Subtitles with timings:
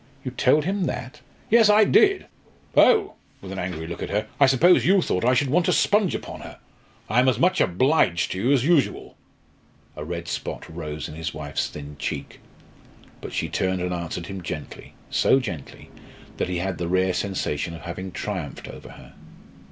[0.23, 1.21] "You told him that?"
[1.51, 2.25] "Yes, I did.
[2.75, 5.71] Oh!" with an angry look at her "I suppose you thought I should want to
[5.71, 6.57] sponge upon her?
[7.07, 9.15] I am as much obliged to you as usual!"
[9.95, 12.39] A red spot rose in his wife's thin cheek.
[13.21, 15.91] But she turned and answered him gently, so gently
[16.37, 19.13] that he had the rare sensation of having triumphed over her.